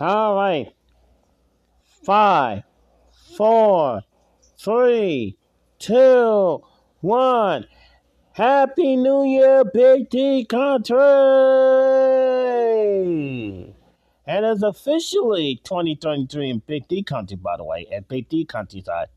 All 0.00 0.36
right. 0.36 0.72
Five, 2.04 2.62
four, 3.36 4.02
three, 4.56 5.36
two, 5.80 6.62
one. 7.00 7.66
Happy 8.32 8.94
New 8.94 9.24
Year, 9.24 9.64
Big 9.64 10.08
D 10.08 10.44
Country! 10.44 10.98
And 14.24 14.46
it's 14.46 14.62
officially 14.62 15.60
2023 15.64 16.48
in 16.48 16.62
Big 16.64 16.86
D 16.86 17.02
Country, 17.02 17.36
by 17.36 17.56
the 17.56 17.64
way, 17.64 17.88
at 17.92 18.06
Big 18.06 18.28
D 18.28 18.44
Countryside. 18.44 19.08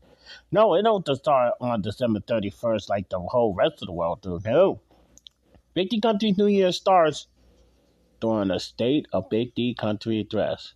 No, 0.50 0.74
it 0.74 0.82
don't 0.82 1.06
just 1.06 1.20
start 1.20 1.54
on 1.60 1.82
December 1.82 2.18
31st 2.18 2.88
like 2.88 3.08
the 3.08 3.20
whole 3.20 3.54
rest 3.54 3.82
of 3.82 3.86
the 3.86 3.92
world 3.92 4.20
do. 4.22 4.40
No. 4.44 4.80
Big 5.74 5.90
D 5.90 6.00
Country's 6.00 6.36
New 6.36 6.48
Year 6.48 6.72
starts 6.72 7.28
during 8.22 8.48
the 8.48 8.58
State 8.60 9.06
of 9.12 9.28
Big 9.28 9.52
D 9.56 9.74
Country 9.74 10.20
address. 10.20 10.74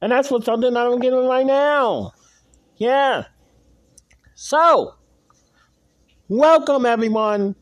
And 0.00 0.10
that's 0.10 0.30
what 0.30 0.42
something 0.42 0.74
I'm 0.74 0.98
getting 0.98 1.26
right 1.26 1.44
now. 1.44 2.12
Yeah. 2.78 3.26
So, 4.34 4.94
welcome 6.28 6.86
everyone 6.86 7.56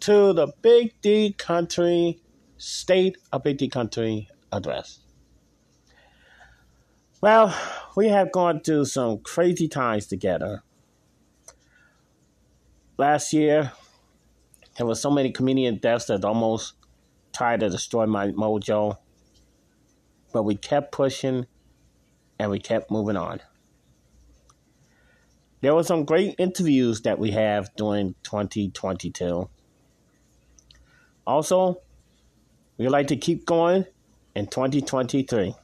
to 0.00 0.32
the 0.32 0.48
Big 0.60 1.00
D 1.02 1.34
Country 1.38 2.20
State 2.58 3.16
of 3.32 3.44
Big 3.44 3.58
D 3.58 3.68
Country 3.68 4.28
address. 4.52 4.98
Well, 7.20 7.56
we 7.96 8.08
have 8.08 8.32
gone 8.32 8.60
through 8.60 8.86
some 8.86 9.18
crazy 9.18 9.68
times 9.68 10.06
together. 10.08 10.64
Last 12.98 13.32
year, 13.32 13.70
there 14.76 14.86
were 14.86 14.96
so 14.96 15.10
many 15.12 15.30
comedian 15.30 15.78
deaths 15.78 16.06
that 16.06 16.24
almost 16.24 16.74
tried 17.34 17.60
to 17.60 17.68
destroy 17.68 18.06
my 18.06 18.28
mojo. 18.28 18.98
But 20.32 20.44
we 20.44 20.56
kept 20.56 20.92
pushing 20.92 21.46
and 22.38 22.50
we 22.50 22.58
kept 22.58 22.90
moving 22.90 23.16
on. 23.16 23.40
There 25.60 25.74
were 25.74 25.82
some 25.82 26.04
great 26.04 26.34
interviews 26.38 27.02
that 27.02 27.18
we 27.18 27.30
have 27.30 27.74
during 27.76 28.14
2022. 28.22 29.48
Also, 31.26 31.80
we 32.76 32.88
like 32.88 33.06
to 33.06 33.16
keep 33.16 33.46
going 33.46 33.86
in 34.34 34.46
2023. 34.46 35.54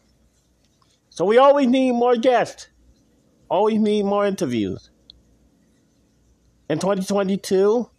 So 1.10 1.24
we 1.24 1.38
always 1.38 1.66
need 1.66 1.92
more 1.92 2.16
guests, 2.16 2.68
always 3.50 3.78
need 3.78 4.04
more 4.04 4.24
interviews. 4.24 4.90
In 6.70 6.78
2022, 6.78 7.90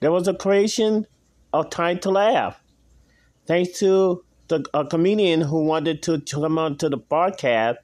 there 0.00 0.12
was 0.12 0.28
a 0.28 0.34
creation 0.34 1.06
of 1.52 1.70
Time 1.70 1.98
to 2.00 2.10
Laugh, 2.10 2.62
thanks 3.46 3.78
to 3.80 4.24
the, 4.48 4.64
a 4.74 4.84
comedian 4.86 5.40
who 5.40 5.64
wanted 5.64 6.02
to, 6.04 6.20
come 6.20 6.58
on 6.58 6.76
to 6.78 6.88
the 6.88 6.98
podcast 6.98 7.76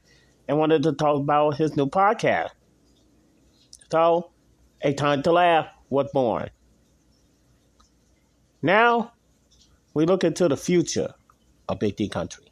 and 0.48 0.58
wanted 0.58 0.82
to 0.82 0.92
talk 0.92 1.20
about 1.20 1.56
his 1.56 1.76
new 1.76 1.86
podcast. 1.86 2.50
So, 3.90 4.30
A 4.82 4.92
Time 4.92 5.22
to 5.22 5.32
Laugh 5.32 5.68
was 5.88 6.10
born. 6.12 6.50
Now, 8.62 9.12
we 9.94 10.06
look 10.06 10.22
into 10.22 10.48
the 10.48 10.56
future 10.56 11.14
of 11.68 11.78
Big 11.78 11.96
D 11.96 12.08
Country. 12.08 12.44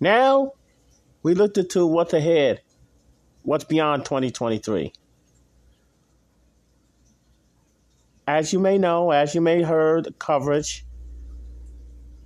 Now, 0.00 0.52
we 1.22 1.34
looked 1.34 1.56
into 1.56 1.86
what's 1.86 2.12
ahead, 2.12 2.60
what's 3.42 3.64
beyond 3.64 4.04
2023. 4.04 4.92
As 8.26 8.52
you 8.52 8.58
may 8.58 8.78
know, 8.78 9.10
as 9.10 9.34
you 9.34 9.40
may 9.40 9.62
heard 9.62 10.14
coverage, 10.18 10.84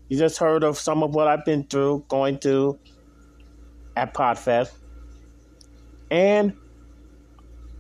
you 0.09 0.19
just 0.19 0.39
heard 0.39 0.65
of 0.65 0.79
some 0.79 1.03
of 1.03 1.15
what 1.15 1.29
I've 1.29 1.45
been 1.45 1.65
through, 1.65 2.07
going 2.09 2.39
through 2.39 2.79
at 3.97 4.15
Podfest. 4.15 4.73
And 6.11 6.55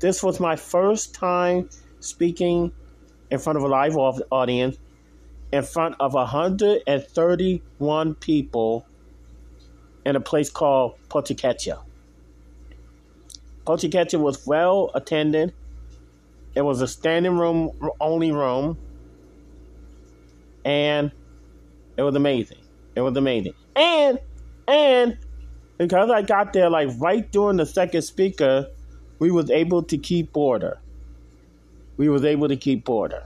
this 0.00 0.22
was 0.22 0.38
my 0.40 0.56
first 0.56 1.14
time 1.14 1.70
speaking 2.00 2.72
in 3.30 3.38
front 3.38 3.56
of 3.56 3.64
a 3.64 3.68
live 3.68 3.96
audience 3.96 4.76
in 5.52 5.62
front 5.62 5.94
of 6.00 6.14
131 6.14 8.14
people 8.16 8.84
in 10.04 10.16
a 10.16 10.20
place 10.20 10.50
called 10.50 10.96
Pocahontas. 11.08 11.78
Pocahontas 13.64 14.20
was 14.20 14.44
well 14.46 14.90
attended. 14.94 15.54
It 16.54 16.62
was 16.62 16.80
a 16.80 16.86
standing 16.86 17.36
room 17.36 17.72
only 18.00 18.30
room. 18.32 18.78
And 20.64 21.12
it 21.96 22.02
was 22.02 22.14
amazing. 22.14 22.58
It 22.94 23.00
was 23.00 23.16
amazing. 23.16 23.54
And 23.74 24.18
and 24.68 25.18
because 25.78 26.10
I 26.10 26.22
got 26.22 26.52
there 26.52 26.70
like 26.70 26.88
right 26.98 27.30
during 27.30 27.56
the 27.58 27.66
second 27.66 28.02
speaker, 28.02 28.68
we 29.18 29.30
was 29.30 29.50
able 29.50 29.82
to 29.84 29.98
keep 29.98 30.36
order. 30.36 30.78
We 31.96 32.08
was 32.08 32.24
able 32.24 32.48
to 32.48 32.56
keep 32.56 32.88
order. 32.88 33.24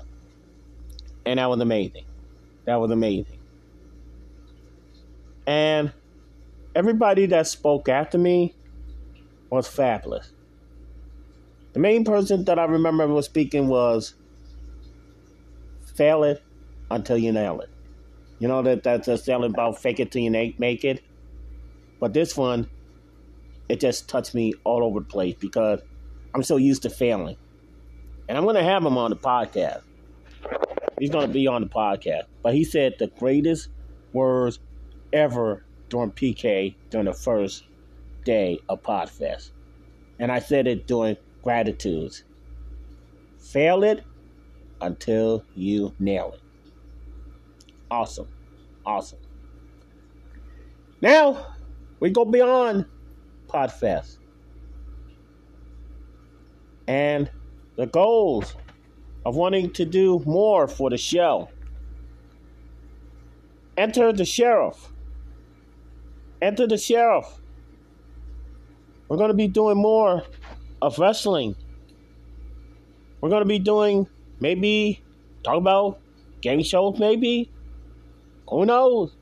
And 1.27 1.39
that 1.39 1.49
was 1.49 1.61
amazing. 1.61 2.05
That 2.65 2.77
was 2.77 2.91
amazing. 2.91 3.39
And 5.47 5.93
everybody 6.75 7.27
that 7.27 7.47
spoke 7.47 7.89
after 7.89 8.19
me 8.19 8.55
was 9.51 9.67
fabulous. 9.67 10.33
The 11.73 11.81
main 11.81 12.05
person 12.05 12.45
that 12.45 12.59
I 12.59 12.65
remember 12.65 13.07
was 13.09 13.27
speaking 13.27 13.69
was 13.69 14.15
fail 15.95 16.25
it 16.25 16.43
until 16.91 17.19
you 17.19 17.33
nail 17.33 17.61
it. 17.61 17.69
You 18.41 18.49
know 18.49 18.63
that 18.63 18.83
that's 18.83 19.07
a 19.07 19.17
selling 19.17 19.53
about 19.53 19.81
fake 19.81 20.01
it 20.01 20.11
till 20.11 20.23
you 20.23 20.31
make 20.31 20.85
it. 20.85 21.03
But 22.01 22.15
this 22.15 22.37
one, 22.37 22.69
it 23.69 23.79
just 23.79 24.09
touched 24.09 24.35
me 24.35 24.55
all 24.65 24.83
over 24.83 25.01
the 25.01 25.07
place 25.07 25.37
because 25.39 25.81
I'm 26.35 26.43
so 26.43 26.57
used 26.57 26.83
to 26.83 26.91
failing. 26.91 27.37
And 28.29 28.39
I'm 28.39 28.45
going 28.45 28.57
to 28.57 28.63
have 28.63 28.85
him 28.85 28.97
on 28.97 29.11
the 29.11 29.17
podcast. 29.17 29.83
He's 30.99 31.11
going 31.11 31.27
to 31.27 31.33
be 31.33 31.47
on 31.47 31.61
the 31.61 31.69
podcast. 31.69 32.25
But 32.43 32.55
he 32.55 32.65
said 32.65 32.95
the 32.99 33.09
greatest 33.09 33.69
words 34.13 34.59
ever 35.13 35.65
during 35.91 36.13
PK 36.13 36.75
during 36.89 37.07
the 37.07 37.13
first 37.13 37.65
day 38.25 38.59
of 38.69 38.83
Podfest. 38.83 39.51
And 40.19 40.33
I 40.33 40.39
said 40.39 40.67
it 40.67 40.87
during 40.87 41.17
gratitudes. 41.43 42.25
Fail 43.39 43.83
it 43.85 44.03
until 44.81 45.45
you 45.55 45.95
nail 45.99 46.33
it. 46.35 46.50
Awesome. 47.91 48.29
Awesome. 48.87 49.19
Now, 51.01 51.55
we 51.99 52.11
go 52.11 52.25
beyond 52.25 52.87
Podfest. 53.49 54.19
And 56.87 57.31
the 57.77 57.87
goals 57.87 58.55
of 59.25 59.37
wanting 59.37 59.73
to 59.73 59.85
do 59.85 60.23
more 60.27 60.67
for 60.67 60.91
the 60.91 60.99
show. 60.99 61.49
Enter 63.77 64.13
the 64.13 64.25
sheriff. 64.25 64.93
Enter 66.43 66.67
the 66.67 66.79
sheriff. 66.79 67.27
We're 69.09 69.17
going 69.17 69.31
to 69.31 69.37
be 69.37 69.49
doing 69.49 69.77
more 69.77 70.23
of 70.83 70.99
wrestling. 70.99 71.57
We're 73.21 73.29
going 73.29 73.43
to 73.43 73.49
be 73.49 73.59
doing 73.59 74.09
maybe 74.41 75.03
talk 75.43 75.57
about 75.57 76.01
game 76.41 76.63
shows, 76.63 76.99
maybe 76.99 77.51
who 78.51 78.67
knows? 78.67 79.15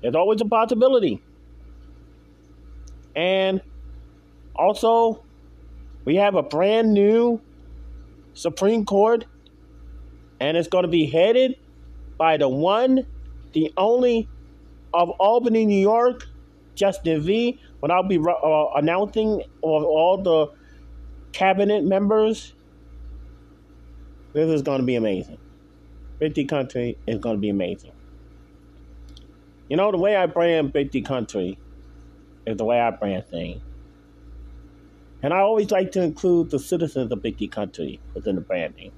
There's 0.00 0.14
always 0.14 0.40
a 0.40 0.46
possibility. 0.46 1.22
And 3.14 3.60
also, 4.54 5.24
we 6.04 6.16
have 6.16 6.34
a 6.34 6.42
brand 6.42 6.92
new 6.92 7.40
Supreme 8.34 8.84
Court, 8.84 9.24
and 10.40 10.56
it's 10.56 10.68
going 10.68 10.84
to 10.84 10.88
be 10.88 11.06
headed 11.06 11.56
by 12.18 12.36
the 12.36 12.48
one, 12.48 13.06
the 13.52 13.72
only 13.76 14.28
of 14.92 15.10
Albany, 15.10 15.66
New 15.66 15.80
York, 15.80 16.26
Justin 16.74 17.20
V. 17.22 17.60
When 17.80 17.90
I'll 17.90 18.02
be 18.02 18.18
uh, 18.18 18.66
announcing 18.74 19.42
all, 19.60 19.84
all 19.84 20.22
the 20.22 20.52
cabinet 21.32 21.84
members, 21.84 22.54
this 24.32 24.48
is 24.48 24.62
going 24.62 24.80
to 24.80 24.86
be 24.86 24.96
amazing. 24.96 25.38
50 26.18 26.44
country 26.46 26.98
is 27.06 27.18
going 27.18 27.36
to 27.36 27.40
be 27.40 27.50
amazing. 27.50 27.92
You 29.68 29.76
know, 29.76 29.90
the 29.90 29.98
way 29.98 30.16
I 30.16 30.26
brand 30.26 30.72
Big 30.72 30.90
D 30.90 31.02
Country 31.02 31.58
is 32.46 32.56
the 32.56 32.64
way 32.64 32.80
I 32.80 32.90
brand 32.90 33.26
things. 33.26 33.62
And 35.22 35.34
I 35.34 35.40
always 35.40 35.70
like 35.70 35.92
to 35.92 36.02
include 36.02 36.50
the 36.50 36.58
citizens 36.58 37.10
of 37.10 37.22
Big 37.22 37.36
D 37.36 37.48
Country 37.48 38.00
within 38.14 38.36
the 38.36 38.42
branding. 38.42 38.92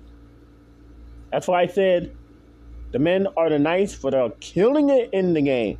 That's 1.32 1.48
why 1.48 1.62
I 1.62 1.66
said 1.66 2.14
the 2.92 2.98
men 2.98 3.26
are 3.36 3.48
the 3.48 3.58
knights, 3.58 3.96
but 3.96 4.10
they're 4.10 4.30
killing 4.40 4.90
it 4.90 5.10
in 5.12 5.34
the 5.34 5.42
game. 5.42 5.78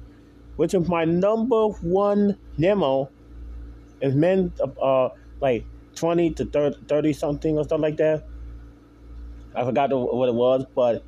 Which 0.56 0.74
is 0.74 0.88
my 0.88 1.04
number 1.04 1.68
one 1.68 2.38
demo 2.58 3.10
is 4.00 4.14
men 4.14 4.52
uh, 4.82 5.10
like 5.40 5.66
20 5.94 6.34
to 6.34 6.44
30, 6.46 6.78
30 6.88 7.12
something 7.12 7.58
or 7.58 7.64
something 7.64 7.80
like 7.80 7.96
that. 7.98 8.24
I 9.54 9.64
forgot 9.64 9.90
what 9.92 10.28
it 10.28 10.34
was, 10.34 10.64
but 10.74 11.07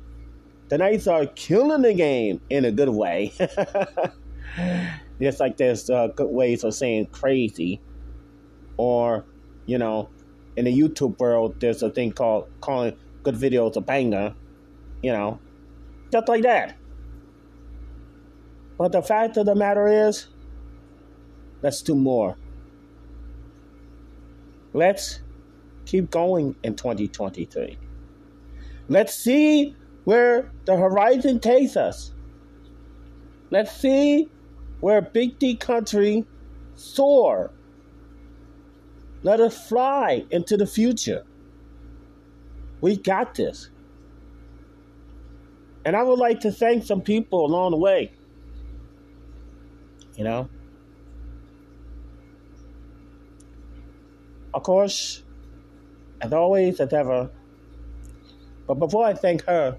the 0.71 0.77
Knights 0.77 1.05
are 1.05 1.25
killing 1.25 1.81
the 1.81 1.93
game 1.93 2.39
in 2.49 2.63
a 2.63 2.71
good 2.71 2.89
way. 2.89 3.33
It's 5.19 5.39
like 5.39 5.57
there's 5.57 5.87
uh, 5.87 6.07
good 6.07 6.31
ways 6.31 6.63
of 6.63 6.73
saying 6.73 7.07
crazy, 7.11 7.79
or 8.75 9.23
you 9.67 9.77
know, 9.77 10.09
in 10.57 10.65
the 10.65 10.75
YouTube 10.75 11.19
world, 11.19 11.59
there's 11.59 11.83
a 11.83 11.91
thing 11.91 12.11
called 12.11 12.49
calling 12.59 12.97
good 13.21 13.35
videos 13.35 13.75
a 13.75 13.81
banger, 13.81 14.33
you 15.03 15.11
know, 15.11 15.39
just 16.11 16.27
like 16.27 16.41
that. 16.41 16.75
But 18.79 18.93
the 18.93 19.03
fact 19.03 19.37
of 19.37 19.45
the 19.45 19.53
matter 19.53 20.07
is, 20.07 20.27
let's 21.61 21.83
do 21.83 21.93
more. 21.93 22.35
Let's 24.73 25.19
keep 25.85 26.09
going 26.09 26.55
in 26.63 26.75
2023. 26.75 27.77
Let's 28.89 29.13
see 29.13 29.75
where 30.03 30.51
the 30.65 30.75
horizon 30.75 31.39
takes 31.39 31.77
us. 31.77 32.13
Let's 33.49 33.75
see 33.75 34.29
where 34.79 35.01
Big 35.01 35.37
D 35.39 35.55
country 35.55 36.25
soar. 36.75 37.51
Let 39.23 39.39
us 39.39 39.67
fly 39.67 40.25
into 40.31 40.57
the 40.57 40.65
future. 40.65 41.23
We 42.79 42.97
got 42.97 43.35
this. 43.35 43.69
And 45.85 45.95
I 45.95 46.03
would 46.03 46.19
like 46.19 46.39
to 46.41 46.51
thank 46.51 46.83
some 46.83 47.01
people 47.01 47.45
along 47.45 47.71
the 47.71 47.77
way. 47.77 48.11
You 50.15 50.23
know? 50.23 50.49
Of 54.53 54.63
course, 54.63 55.23
as 56.21 56.33
always, 56.33 56.79
as 56.79 56.91
ever. 56.91 57.29
But 58.67 58.75
before 58.75 59.05
I 59.05 59.13
thank 59.13 59.43
her, 59.45 59.77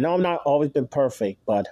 I 0.00 0.02
know 0.02 0.14
I'm 0.14 0.22
not 0.22 0.40
always 0.46 0.70
been 0.70 0.88
perfect, 0.88 1.42
but 1.46 1.68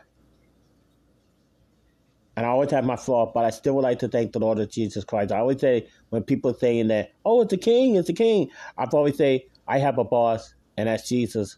and 2.37 2.45
I 2.45 2.51
always 2.51 2.71
have 2.73 2.85
my 2.85 2.95
flaw, 2.95 3.33
but 3.33 3.47
I 3.47 3.49
still 3.49 3.75
would 3.77 3.85
like 3.85 4.01
to 4.01 4.09
thank 4.09 4.33
the 4.33 4.39
Lord 4.39 4.59
of 4.59 4.71
Jesus 4.71 5.03
Christ. 5.03 5.33
I 5.33 5.39
always 5.39 5.61
say 5.61 5.89
when 6.11 6.23
people 6.23 6.53
saying 6.53 6.89
that, 6.89 7.13
oh, 7.25 7.41
it's 7.41 7.53
the 7.53 7.57
King, 7.57 7.97
it's 7.97 8.09
the 8.09 8.13
King. 8.13 8.51
I've 8.77 8.93
always 8.93 9.17
say 9.17 9.47
I 9.67 9.79
have 9.79 9.97
a 9.97 10.05
boss, 10.05 10.55
and 10.77 10.89
that's 10.89 11.09
Jesus. 11.09 11.57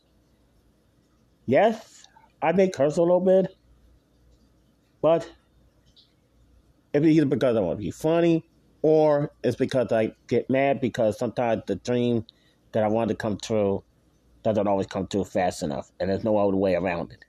Yes, 1.44 2.04
I 2.40 2.52
may 2.52 2.70
curse 2.70 2.98
a 2.98 3.02
little 3.02 3.18
bit, 3.18 3.52
but 5.02 5.28
it's 6.94 7.04
either 7.04 7.26
because 7.26 7.56
I 7.56 7.60
want 7.60 7.80
to 7.80 7.84
be 7.84 7.90
funny 7.90 8.48
or 8.82 9.32
it's 9.42 9.56
because 9.56 9.90
I 9.90 10.12
get 10.28 10.48
mad 10.48 10.80
because 10.80 11.18
sometimes 11.18 11.64
the 11.66 11.74
dream 11.74 12.24
that 12.70 12.84
I 12.84 12.88
want 12.88 13.08
to 13.08 13.16
come 13.16 13.38
true 13.42 13.82
doesn't 14.42 14.66
always 14.66 14.86
come 14.86 15.06
true 15.06 15.24
fast 15.24 15.62
enough, 15.62 15.90
and 15.98 16.10
there's 16.10 16.24
no 16.24 16.36
other 16.36 16.56
way 16.56 16.74
around 16.74 17.12
it. 17.12 17.24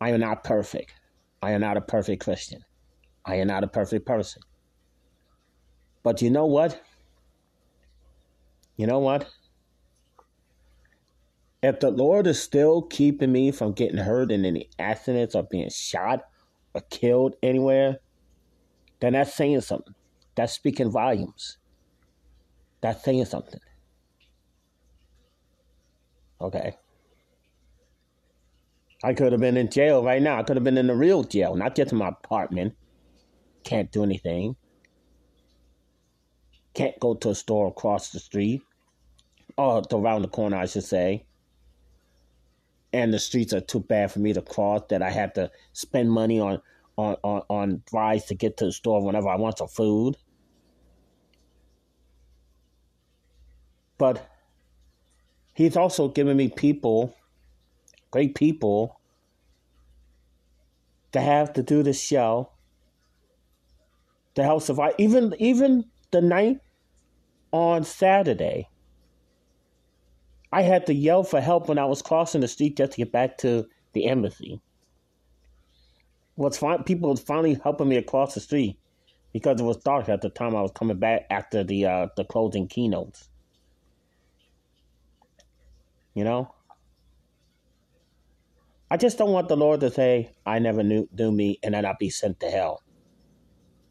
I 0.00 0.10
am 0.10 0.20
not 0.20 0.44
perfect. 0.44 0.94
I 1.42 1.52
am 1.52 1.60
not 1.60 1.76
a 1.76 1.80
perfect 1.80 2.24
Christian. 2.24 2.64
I 3.24 3.36
am 3.36 3.48
not 3.48 3.64
a 3.64 3.68
perfect 3.68 4.06
person. 4.06 4.42
But 6.02 6.22
you 6.22 6.30
know 6.30 6.46
what? 6.46 6.80
You 8.76 8.86
know 8.86 8.98
what? 8.98 9.28
If 11.62 11.78
the 11.78 11.90
Lord 11.90 12.26
is 12.26 12.42
still 12.42 12.82
keeping 12.82 13.30
me 13.30 13.52
from 13.52 13.72
getting 13.72 13.98
hurt 13.98 14.32
in 14.32 14.44
any 14.44 14.68
accidents 14.78 15.36
or 15.36 15.44
being 15.44 15.70
shot 15.70 16.22
or 16.74 16.80
killed 16.90 17.36
anywhere, 17.42 17.98
then 19.00 19.12
that's 19.12 19.34
saying 19.34 19.60
something. 19.60 19.94
That's 20.34 20.52
speaking 20.52 20.90
volumes. 20.90 21.58
That's 22.80 23.04
saying 23.04 23.26
something. 23.26 23.60
Okay. 26.42 26.76
I 29.04 29.14
could 29.14 29.32
have 29.32 29.40
been 29.40 29.56
in 29.56 29.70
jail 29.70 30.04
right 30.04 30.20
now. 30.20 30.38
I 30.38 30.42
could 30.42 30.56
have 30.56 30.64
been 30.64 30.78
in 30.78 30.88
the 30.88 30.94
real 30.94 31.24
jail, 31.24 31.54
not 31.54 31.74
just 31.76 31.92
in 31.92 31.98
my 31.98 32.08
apartment. 32.08 32.74
Can't 33.64 33.90
do 33.90 34.02
anything. 34.02 34.56
Can't 36.74 36.98
go 37.00 37.14
to 37.14 37.30
a 37.30 37.34
store 37.34 37.68
across 37.68 38.10
the 38.10 38.18
street. 38.18 38.62
Or 39.56 39.82
around 39.92 40.22
the 40.22 40.28
corner, 40.28 40.56
I 40.56 40.66
should 40.66 40.84
say. 40.84 41.26
And 42.92 43.12
the 43.12 43.18
streets 43.18 43.52
are 43.52 43.60
too 43.60 43.80
bad 43.80 44.10
for 44.10 44.18
me 44.18 44.32
to 44.32 44.42
cross 44.42 44.82
that 44.90 45.02
I 45.02 45.10
have 45.10 45.32
to 45.34 45.50
spend 45.72 46.10
money 46.10 46.40
on 46.40 46.60
on, 46.98 47.16
on, 47.22 47.42
on 47.48 47.82
rides 47.90 48.26
to 48.26 48.34
get 48.34 48.58
to 48.58 48.66
the 48.66 48.72
store 48.72 49.02
whenever 49.04 49.28
I 49.28 49.36
want 49.36 49.58
some 49.58 49.68
food. 49.68 50.16
But 53.96 54.31
he's 55.54 55.76
also 55.76 56.08
given 56.08 56.36
me 56.36 56.48
people 56.48 57.14
great 58.12 58.34
people 58.34 59.00
to 61.12 61.20
have 61.20 61.52
to 61.54 61.62
do 61.62 61.82
this 61.82 62.00
show 62.00 62.50
to 64.34 64.44
help 64.44 64.62
survive. 64.62 64.94
Even 64.98 65.34
even 65.38 65.84
the 66.12 66.20
night 66.20 66.60
on 67.50 67.82
Saturday, 67.84 68.68
I 70.52 70.62
had 70.62 70.86
to 70.86 70.94
yell 70.94 71.24
for 71.24 71.40
help 71.40 71.68
when 71.68 71.78
I 71.78 71.86
was 71.86 72.02
crossing 72.02 72.42
the 72.42 72.48
street 72.48 72.76
just 72.76 72.92
to 72.92 72.98
get 72.98 73.12
back 73.12 73.38
to 73.38 73.66
the 73.94 74.06
embassy. 74.06 74.60
What's 76.36 76.58
fine, 76.58 76.82
people 76.84 77.10
was 77.10 77.20
finally 77.20 77.58
helping 77.62 77.88
me 77.88 77.96
across 77.96 78.34
the 78.34 78.40
street 78.40 78.78
because 79.32 79.60
it 79.60 79.64
was 79.64 79.76
dark 79.78 80.08
at 80.08 80.22
the 80.22 80.30
time 80.30 80.54
I 80.56 80.62
was 80.62 80.72
coming 80.72 80.98
back 80.98 81.26
after 81.30 81.64
the 81.64 81.86
uh, 81.86 82.06
the 82.16 82.24
closing 82.24 82.68
keynotes. 82.68 83.28
You 86.14 86.24
know, 86.24 86.54
I 88.90 88.98
just 88.98 89.16
don't 89.16 89.32
want 89.32 89.48
the 89.48 89.56
Lord 89.56 89.80
to 89.80 89.90
say, 89.90 90.32
I 90.44 90.58
never 90.58 90.82
knew, 90.82 91.08
knew 91.16 91.32
me 91.32 91.58
and 91.62 91.74
then 91.74 91.86
I'll 91.86 91.96
be 91.98 92.10
sent 92.10 92.40
to 92.40 92.50
hell. 92.50 92.82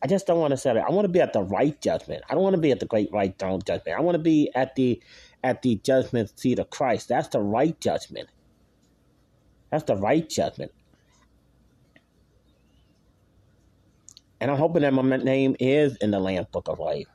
I 0.04 0.08
just 0.08 0.28
don't 0.28 0.40
want 0.40 0.52
to 0.52 0.58
say 0.58 0.74
that. 0.74 0.86
I 0.88 0.92
want 0.92 1.06
to 1.06 1.10
be 1.12 1.22
at 1.22 1.34
the 1.34 1.44
right 1.44 1.80
judgment. 1.82 2.24
I 2.30 2.34
don't 2.34 2.44
want 2.44 2.56
to 2.56 2.62
be 2.62 2.72
at 2.72 2.80
the 2.80 2.86
great 2.86 3.12
right 3.12 3.38
throne 3.38 3.62
judgment. 3.66 3.98
I 3.98 4.02
want 4.02 4.16
to 4.16 4.22
be 4.22 4.52
at 4.56 4.76
the 4.76 5.02
at 5.44 5.62
the 5.62 5.76
judgment 5.78 6.38
seat 6.40 6.60
of 6.60 6.70
Christ. 6.70 7.10
That's 7.10 7.30
the 7.30 7.40
right 7.42 7.80
judgment. 7.80 8.30
That's 9.72 9.84
the 9.84 9.96
right 9.96 10.28
judgment. 10.28 10.72
And 14.40 14.50
I'm 14.50 14.58
hoping 14.58 14.82
that 14.82 14.94
my 14.94 15.18
name 15.18 15.56
is 15.60 15.96
in 15.98 16.12
the 16.12 16.20
Lamb 16.20 16.48
Book 16.52 16.68
of 16.68 16.80
Life. 16.80 17.08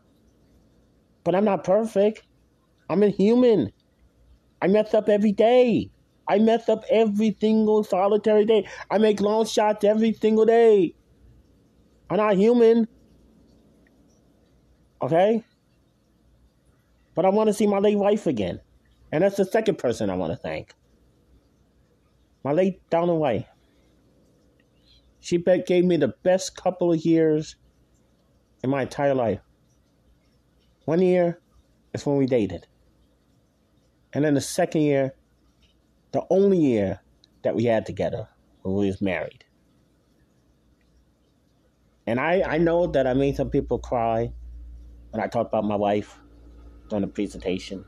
But 1.25 1.35
I'm 1.35 1.44
not 1.44 1.64
perfect. 1.64 2.23
I'm 2.88 3.03
a 3.03 3.08
human. 3.08 3.73
I 4.66 4.68
mess 4.68 4.94
up 4.94 5.08
every 5.08 5.30
day. 5.30 5.92
I 6.26 6.40
mess 6.40 6.68
up 6.68 6.82
every 6.90 7.36
single 7.40 7.84
solitary 7.84 8.44
day. 8.44 8.66
I 8.90 8.98
make 8.98 9.20
long 9.20 9.46
shots 9.46 9.84
every 9.84 10.12
single 10.12 10.44
day. 10.44 10.92
I'm 12.10 12.17
not 12.17 12.34
human. 12.34 12.88
Okay? 15.00 15.44
But 17.14 17.26
I 17.26 17.29
want 17.29 17.46
to 17.46 17.55
see 17.55 17.69
my 17.69 17.79
late 17.79 17.96
wife 17.96 18.26
again. 18.26 18.60
And 19.12 19.22
that's 19.22 19.36
the 19.36 19.44
second 19.44 19.79
person 19.79 20.10
I 20.10 20.17
want 20.17 20.32
to 20.32 20.36
thank. 20.36 20.74
My 22.43 22.50
late 22.50 22.81
Donna 22.91 23.14
White. 23.14 23.46
She 25.20 25.38
gave 25.38 25.84
me 25.84 25.96
the 25.96 26.12
best 26.24 26.56
couple 26.56 26.93
of 26.93 27.05
years 27.05 27.55
in 28.64 28.70
my 28.70 28.82
entire 28.82 29.14
life. 29.14 29.38
One 30.86 31.02
year 31.02 31.38
is 31.94 32.05
when 32.05 32.17
we 32.17 32.26
dated. 32.26 32.67
And 34.17 34.25
then 34.25 34.32
the 34.32 34.41
second 34.41 34.81
year 34.81 35.13
the 36.13 36.25
only 36.31 36.56
year 36.56 37.01
that 37.43 37.55
we 37.55 37.65
had 37.65 37.85
together 37.85 38.27
when 38.63 38.75
we 38.75 38.87
was 38.87 39.03
married. 39.03 39.44
And 42.06 42.19
I, 42.19 42.41
I 42.41 42.56
know 42.56 42.87
that 42.87 43.06
I 43.06 43.13
made 43.13 43.37
some 43.37 43.51
people 43.51 43.79
cry 43.79 44.32
when 45.11 45.23
I 45.23 45.27
talked 45.27 45.51
about 45.53 45.65
my 45.65 45.77
wife 45.77 46.19
during 46.89 47.03
the 47.03 47.08
presentation. 47.08 47.85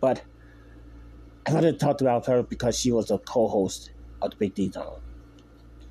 But 0.00 0.22
I 1.46 1.52
wanted 1.52 1.72
to 1.72 1.78
talk 1.78 2.00
about 2.00 2.24
her 2.24 2.42
because 2.42 2.78
she 2.78 2.90
was 2.90 3.10
a 3.10 3.18
co-host 3.18 3.90
of 4.22 4.30
the 4.30 4.36
Big 4.38 4.54
D 4.54 4.70
Zone. 4.70 5.02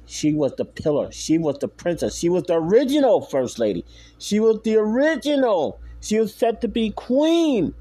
She 0.08 0.34
was 0.34 0.56
the 0.56 0.66
pillar. 0.66 1.12
She 1.12 1.38
was 1.38 1.60
the 1.60 1.68
princess. 1.68 2.18
She 2.18 2.30
was 2.30 2.42
the 2.46 2.56
original 2.56 3.22
first 3.22 3.60
lady. 3.60 3.86
She 4.18 4.40
was 4.40 4.62
the 4.64 4.78
original. 4.78 5.80
She 6.00 6.20
was 6.20 6.34
set 6.34 6.62
to 6.62 6.68
be 6.68 6.90
queen 6.90 7.76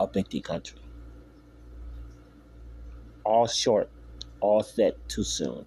of 0.00 0.12
Big 0.12 0.28
D 0.28 0.40
Country 0.40 0.78
all 3.26 3.46
short, 3.46 3.90
all 4.40 4.62
set 4.62 4.94
too 5.08 5.24
soon, 5.24 5.66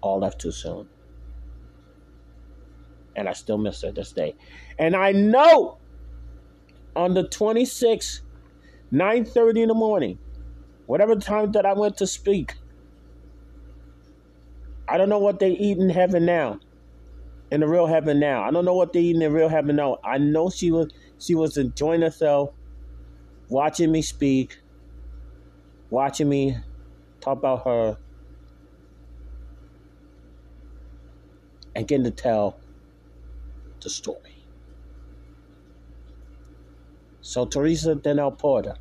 all 0.00 0.20
left 0.20 0.40
too 0.40 0.52
soon. 0.52 0.88
And 3.16 3.28
I 3.28 3.32
still 3.32 3.58
miss 3.58 3.82
her 3.82 3.92
this 3.92 4.12
day. 4.12 4.34
And 4.78 4.96
I 4.96 5.12
know 5.12 5.78
on 6.96 7.14
the 7.14 7.24
26th, 7.24 8.20
9.30 8.92 9.62
in 9.62 9.68
the 9.68 9.74
morning, 9.74 10.18
whatever 10.86 11.16
time 11.16 11.52
that 11.52 11.66
I 11.66 11.72
went 11.72 11.96
to 11.98 12.06
speak, 12.06 12.54
I 14.88 14.96
don't 14.96 15.08
know 15.08 15.18
what 15.18 15.40
they 15.40 15.50
eat 15.50 15.78
in 15.78 15.90
heaven 15.90 16.24
now. 16.24 16.60
In 17.50 17.60
the 17.60 17.68
real 17.68 17.86
heaven 17.86 18.18
now. 18.18 18.42
I 18.42 18.50
don't 18.50 18.64
know 18.64 18.74
what 18.74 18.92
they 18.92 19.00
eat 19.00 19.14
in 19.14 19.20
the 19.20 19.30
real 19.30 19.48
heaven 19.48 19.76
now. 19.76 19.98
I 20.04 20.18
know 20.18 20.50
she 20.50 20.70
was 20.70 20.88
she 21.18 21.34
was 21.34 21.56
enjoying 21.56 22.02
herself, 22.02 22.50
watching 23.54 23.92
me 23.92 24.02
speak, 24.02 24.56
watching 25.88 26.28
me 26.28 26.56
talk 27.20 27.38
about 27.38 27.64
her, 27.64 27.98
and 31.76 31.86
getting 31.86 32.04
to 32.04 32.10
tell 32.10 32.60
the 33.82 33.90
story. 33.90 34.48
So, 37.20 37.46
Teresa 37.46 37.94
Denell 37.94 38.38
Porter, 38.38 38.74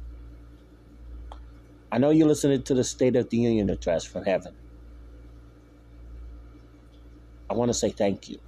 I 1.92 2.00
know 2.00 2.10
you're 2.10 2.28
listening 2.28 2.64
to 2.64 2.74
the 2.74 2.84
State 2.84 3.16
of 3.16 3.30
the 3.30 3.38
Union 3.38 3.70
address 3.70 4.06
from 4.06 4.24
heaven. 4.26 4.56
I 7.50 7.54
want 7.56 7.70
to 7.70 7.76
say 7.76 7.92
thank 7.92 8.28
you. 8.28 8.40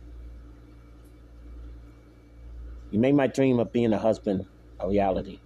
You 2.89 3.00
made 3.00 3.15
my 3.15 3.27
dream 3.27 3.60
of 3.60 3.72
being 3.72 3.94
a 3.94 4.00
husband 4.00 4.46
a 4.79 4.89
reality. 4.89 5.45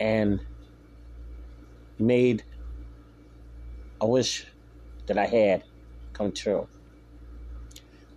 And 0.00 0.40
made 1.98 2.42
a 4.00 4.06
wish 4.06 4.46
that 5.06 5.18
I 5.18 5.26
had 5.26 5.64
come 6.12 6.32
true. 6.32 6.68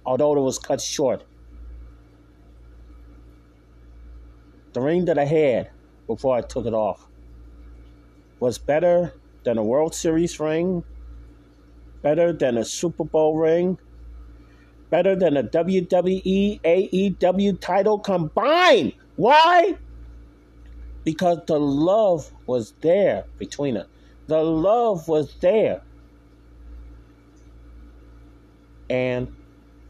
Although 0.05 0.37
it 0.37 0.41
was 0.41 0.57
cut 0.57 0.81
short, 0.81 1.23
the 4.73 4.81
ring 4.81 5.05
that 5.05 5.17
I 5.17 5.25
had 5.25 5.69
before 6.07 6.35
I 6.35 6.41
took 6.41 6.65
it 6.65 6.73
off 6.73 7.07
was 8.39 8.57
better 8.57 9.13
than 9.43 9.57
a 9.57 9.63
World 9.63 9.95
Series 9.95 10.39
ring, 10.39 10.83
better 12.01 12.31
than 12.31 12.57
a 12.57 12.65
Super 12.65 13.03
Bowl 13.03 13.37
ring, 13.37 13.77
better 14.89 15.15
than 15.15 15.35
a 15.37 15.43
WWE 15.43 16.61
AEW 16.61 17.59
title 17.59 17.99
combined. 17.99 18.93
Why? 19.15 19.77
Because 21.07 21.39
the 21.47 21.57
love 21.57 22.33
was 22.45 22.73
there 22.81 23.23
between 23.37 23.77
us. 23.77 23.87
The 24.27 24.41
love 24.43 25.07
was 25.07 25.33
there. 25.39 25.81
And 28.89 29.29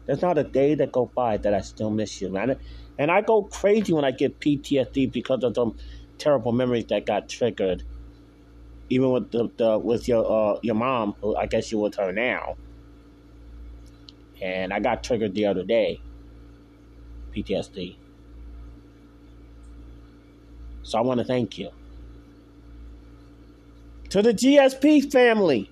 there's 0.06 0.22
not 0.22 0.38
a 0.38 0.44
day 0.44 0.76
that 0.76 0.92
go 0.92 1.10
by 1.16 1.38
that 1.38 1.52
I 1.52 1.60
still 1.60 1.90
miss 1.90 2.20
you, 2.20 2.30
man. 2.30 2.56
And 2.98 3.10
I 3.10 3.22
go 3.22 3.42
crazy 3.42 3.92
when 3.92 4.04
I 4.04 4.12
get 4.12 4.38
PTSD 4.38 5.10
because 5.10 5.42
of 5.42 5.56
some 5.56 5.76
terrible 6.18 6.52
memories 6.52 6.86
that 6.90 7.04
got 7.04 7.28
triggered. 7.28 7.82
Even 8.88 9.10
with 9.10 9.32
the, 9.32 9.50
the 9.56 9.78
with 9.78 10.06
your 10.06 10.24
uh, 10.24 10.60
your 10.62 10.76
mom, 10.76 11.16
who 11.20 11.34
I 11.34 11.46
guess 11.46 11.72
you're 11.72 11.82
with 11.82 11.96
her 11.96 12.12
now 12.12 12.58
and 14.40 14.72
I 14.72 14.80
got 14.80 15.02
triggered 15.02 15.34
the 15.34 15.46
other 15.46 15.64
day. 15.64 16.00
PTSD. 17.34 17.98
So 20.88 20.96
I 20.96 21.02
want 21.02 21.18
to 21.18 21.24
thank 21.24 21.58
you. 21.58 21.68
To 24.08 24.22
the 24.22 24.32
GSP 24.32 25.12
family, 25.12 25.70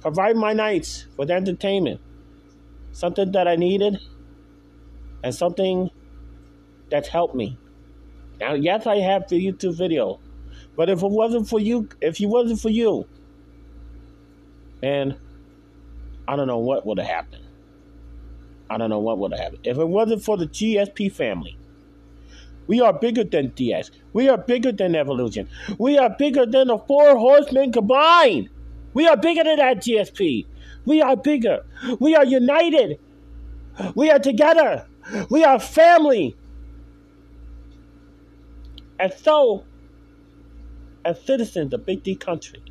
provide 0.00 0.36
my 0.36 0.52
nights 0.52 1.06
with 1.16 1.28
entertainment. 1.28 2.00
Something 2.92 3.32
that 3.32 3.48
I 3.48 3.56
needed 3.56 3.98
and 5.24 5.34
something 5.34 5.90
that's 6.88 7.08
helped 7.08 7.34
me. 7.34 7.58
Now, 8.38 8.54
yes, 8.54 8.86
I 8.86 8.98
have 8.98 9.26
the 9.28 9.44
YouTube 9.44 9.76
video, 9.76 10.20
but 10.76 10.88
if 10.88 11.02
it 11.02 11.10
wasn't 11.10 11.48
for 11.48 11.58
you, 11.58 11.88
if 12.00 12.20
it 12.20 12.26
wasn't 12.26 12.60
for 12.60 12.70
you, 12.70 13.08
and 14.84 15.16
I 16.28 16.36
don't 16.36 16.46
know 16.46 16.58
what 16.58 16.86
would 16.86 16.98
have 16.98 17.08
happened. 17.08 17.44
I 18.70 18.78
don't 18.78 18.88
know 18.88 19.00
what 19.00 19.18
would 19.18 19.32
have 19.32 19.40
happened. 19.40 19.66
If 19.66 19.78
it 19.78 19.88
wasn't 19.88 20.22
for 20.22 20.36
the 20.36 20.46
GSP 20.46 21.10
family, 21.10 21.57
we 22.68 22.80
are 22.80 22.92
bigger 22.92 23.24
than 23.24 23.50
DX. 23.50 23.90
We 24.12 24.28
are 24.28 24.38
bigger 24.38 24.70
than 24.70 24.94
Evolution. 24.94 25.48
We 25.78 25.98
are 25.98 26.10
bigger 26.10 26.46
than 26.46 26.68
the 26.68 26.78
four 26.78 27.16
horsemen 27.16 27.72
combined. 27.72 28.48
We 28.94 29.08
are 29.08 29.16
bigger 29.16 29.42
than 29.42 29.56
that 29.56 29.78
GSP. 29.78 30.46
We 30.84 31.02
are 31.02 31.16
bigger. 31.16 31.64
We 31.98 32.14
are 32.14 32.24
united. 32.24 33.00
We 33.94 34.10
are 34.10 34.20
together. 34.20 34.86
We 35.30 35.44
are 35.44 35.58
family. 35.58 36.36
And 39.00 39.12
so, 39.12 39.64
as 41.04 41.20
citizens 41.22 41.72
of 41.74 41.84
Big 41.86 42.02
D 42.02 42.14
country, 42.14 42.62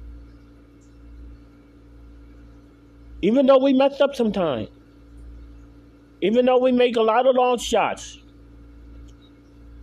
Even 3.22 3.48
though 3.48 3.58
we 3.58 3.74
mess 3.74 4.00
up 4.00 4.16
sometimes. 4.16 4.70
Even 6.22 6.46
though 6.46 6.60
we 6.60 6.72
make 6.72 6.96
a 6.98 7.02
lot 7.02 7.26
of 7.26 7.36
long 7.36 7.58
shots. 7.58 8.20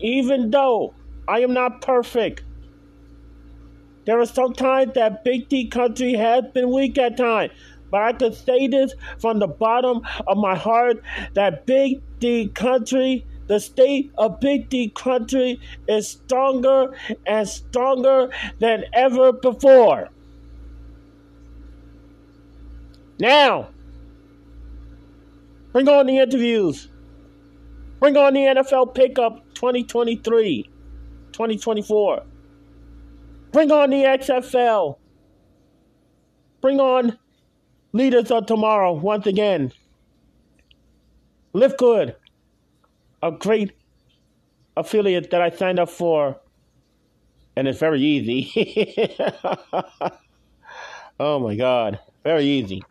Even 0.01 0.51
though 0.51 0.95
I 1.27 1.41
am 1.41 1.53
not 1.55 1.81
perfect. 1.81 2.43
There 4.07 4.21
are 4.21 4.27
some 4.27 4.53
times 4.53 4.93
that 4.95 5.25
Big 5.25 5.49
D 5.49 5.69
country 5.69 6.15
has 6.15 6.45
been 6.53 6.71
weak 6.71 6.99
at 6.99 7.17
times. 7.17 7.53
But 7.91 8.03
I 8.03 8.13
can 8.13 8.33
say 8.33 8.67
this 8.67 8.93
from 9.19 9.39
the 9.39 9.47
bottom 9.47 10.03
of 10.27 10.37
my 10.37 10.57
heart 10.57 11.03
that 11.35 11.65
Big 11.65 12.03
D 12.19 12.49
country, 12.49 13.25
the 13.47 13.61
state 13.61 14.11
of 14.19 14.41
Big 14.41 14.69
D 14.69 14.91
country, 14.91 15.61
is 15.89 16.09
stronger 16.09 16.95
and 17.27 17.49
stronger 17.49 18.31
than 18.59 18.85
ever 18.93 19.33
before. 19.33 20.11
Now, 23.19 23.69
bring 25.73 25.89
on 25.89 26.07
the 26.07 26.19
interviews. 26.19 26.89
Bring 28.05 28.19
on 28.19 28.35
the 28.35 28.41
NFL 28.41 28.95
pickup 28.95 29.55
2023, 29.55 30.65
2024. 31.33 32.23
Bring 33.51 33.73
on 33.73 33.89
the 33.89 33.97
XFL. 33.97 34.99
Bring 36.61 36.81
on 36.81 37.19
leaders 37.95 38.31
of 38.31 38.45
tomorrow 38.45 38.93
once 38.93 39.27
again. 39.27 39.73
Live 41.55 41.79
Good, 41.79 42.15
a 43.23 43.33
great 43.33 43.73
affiliate 44.77 45.31
that 45.31 45.41
I 45.41 45.49
signed 45.49 45.79
up 45.79 45.89
for, 45.89 46.39
and 47.57 47.67
it's 47.67 47.79
very 47.79 48.03
easy. 48.03 49.09
oh 51.19 51.39
my 51.39 51.57
God, 51.57 52.01
very 52.23 52.45
easy. 52.45 52.83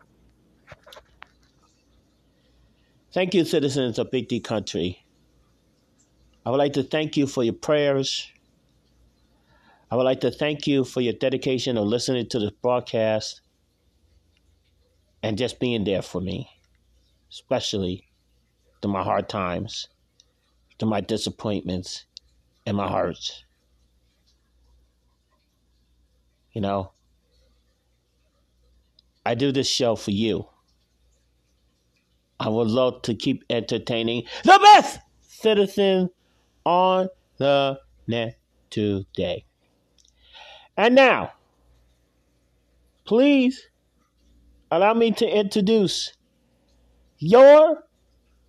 Thank 3.12 3.32
you, 3.32 3.44
citizens 3.44 4.00
of 4.00 4.10
Big 4.10 4.26
D 4.26 4.40
Country. 4.40 5.03
I 6.46 6.50
would 6.50 6.58
like 6.58 6.74
to 6.74 6.82
thank 6.82 7.16
you 7.16 7.26
for 7.26 7.42
your 7.42 7.54
prayers. 7.54 8.30
I 9.90 9.96
would 9.96 10.02
like 10.04 10.20
to 10.20 10.30
thank 10.30 10.66
you 10.66 10.84
for 10.84 11.00
your 11.00 11.14
dedication 11.14 11.78
of 11.78 11.86
listening 11.86 12.28
to 12.28 12.38
this 12.38 12.50
broadcast 12.62 13.40
and 15.22 15.38
just 15.38 15.58
being 15.58 15.84
there 15.84 16.02
for 16.02 16.20
me, 16.20 16.50
especially 17.30 18.06
through 18.82 18.92
my 18.92 19.02
hard 19.02 19.28
times, 19.28 19.88
through 20.78 20.90
my 20.90 21.00
disappointments, 21.00 22.04
and 22.66 22.76
my 22.76 22.90
hurts. 22.90 23.44
You 26.52 26.60
know, 26.60 26.92
I 29.24 29.34
do 29.34 29.50
this 29.50 29.68
show 29.68 29.96
for 29.96 30.10
you. 30.10 30.46
I 32.38 32.48
would 32.50 32.68
love 32.68 33.02
to 33.02 33.14
keep 33.14 33.44
entertaining 33.48 34.24
the 34.44 34.58
best 34.62 35.00
citizen 35.22 36.10
on 36.64 37.08
the 37.38 37.78
net 38.06 38.36
today. 38.70 39.44
And 40.76 40.94
now, 40.94 41.32
please 43.04 43.68
allow 44.70 44.94
me 44.94 45.12
to 45.12 45.26
introduce 45.26 46.12
your 47.18 47.84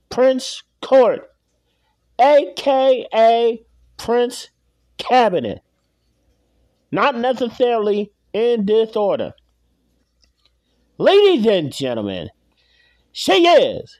Prince 0.09 0.63
Court, 0.81 1.29
aka 2.19 3.61
Prince 3.97 4.49
Cabinet. 4.97 5.61
Not 6.91 7.17
necessarily 7.17 8.11
in 8.33 8.65
this 8.65 8.95
order. 8.95 9.33
Ladies 10.97 11.45
and 11.45 11.73
gentlemen, 11.73 12.29
she 13.11 13.47
is 13.47 13.99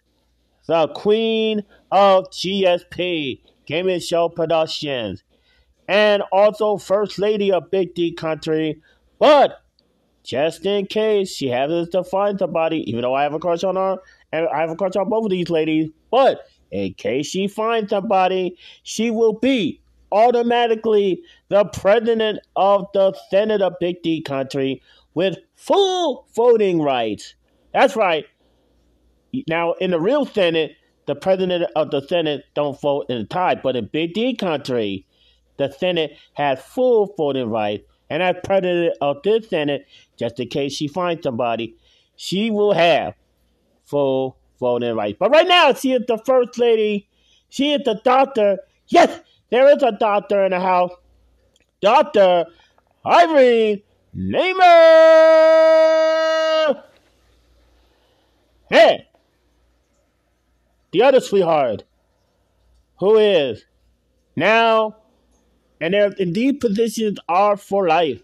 the 0.68 0.88
queen 0.90 1.64
of 1.92 2.30
GSP, 2.32 3.42
Gaming 3.66 4.00
Show 4.00 4.30
Productions, 4.30 5.24
and 5.88 6.24
also 6.32 6.78
First 6.78 7.20
Lady 7.20 7.52
of 7.52 7.72
Big 7.72 7.94
D 7.94 8.14
Country. 8.14 8.82
But 9.20 9.62
just 10.24 10.66
in 10.66 10.88
case 10.88 11.34
she 11.34 11.48
happens 11.48 11.90
to 11.90 12.04
find 12.04 12.40
somebody, 12.40 12.90
even 12.90 13.02
though 13.02 13.14
I 13.14 13.24
have 13.24 13.34
a 13.34 13.40
crush 13.40 13.64
on 13.64 13.76
her, 13.76 13.98
and 14.32 14.48
I 14.48 14.62
have 14.62 14.72
a 14.72 14.76
crush 14.76 14.96
on 14.96 15.10
both 15.10 15.26
of 15.26 15.32
these 15.32 15.50
ladies, 15.50 15.90
but 16.12 16.48
in 16.72 16.94
case 16.96 17.28
she 17.28 17.48
finds 17.48 17.92
somebody, 17.92 18.58
she 18.84 19.12
will 19.12 19.34
be 19.34 19.82
automatically 20.12 21.22
the 21.50 21.66
president 21.66 22.40
of 22.56 22.88
the 22.94 23.14
Senate 23.30 23.62
of 23.62 23.74
Big 23.80 24.02
D 24.02 24.22
Country 24.22 24.82
with 25.14 25.38
full 25.56 26.28
voting 26.36 26.82
rights. 26.82 27.36
That's 27.74 27.96
right. 27.96 28.26
Now, 29.48 29.74
in 29.74 29.92
the 29.92 30.00
real 30.00 30.26
Senate, 30.26 30.76
the 31.08 31.16
president 31.16 31.66
of 31.76 31.92
the 31.92 32.02
Senate 32.08 32.46
don't 32.54 32.80
vote 32.80 33.06
in 33.10 33.20
the 33.20 33.26
tie, 33.26 33.56
but 33.56 33.76
in 33.76 33.88
Big 33.92 34.14
D 34.14 34.36
country, 34.36 35.06
the 35.58 35.72
Senate 35.72 36.18
has 36.34 36.62
full 36.62 37.14
voting 37.16 37.50
rights, 37.50 37.86
and 38.10 38.22
as 38.22 38.36
president 38.44 38.98
of 39.02 39.22
this 39.24 39.50
Senate, 39.50 39.88
just 40.18 40.40
in 40.40 40.48
case 40.48 40.74
she 40.74 40.88
finds 40.88 41.24
somebody, 41.24 41.76
she 42.16 42.50
will 42.52 42.74
have 42.74 43.14
full 43.86 44.38
voting 44.60 44.96
rights. 44.96 45.18
But 45.20 45.32
right 45.32 45.48
now, 45.48 45.74
she 45.74 45.94
is 45.94 46.04
the 46.08 46.18
first 46.18 46.58
lady. 46.58 47.08
She 47.50 47.74
is 47.74 47.84
the 47.86 48.02
doctor. 48.04 48.60
Yes, 48.88 49.22
there 49.50 49.70
is 49.76 49.82
a 49.84 49.92
doctor 49.92 50.44
in 50.44 50.52
the 50.52 50.60
house. 50.60 50.92
Dr. 51.82 52.46
Irene 53.06 53.82
Neymar. 54.16 54.64
Hey, 58.70 59.08
the 60.96 61.04
other 61.04 61.20
sweetheart, 61.20 61.84
who 63.00 63.18
is 63.18 63.66
now, 64.38 64.96
and 65.82 65.94
their 65.94 66.14
indeed 66.14 66.62
positions 66.62 67.20
are 67.28 67.58
for 67.58 67.86
life. 67.86 68.22